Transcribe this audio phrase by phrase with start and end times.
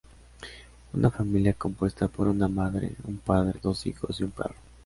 [0.93, 4.55] Una familia compuesta por una madre, un padre, dos hijos y un perro.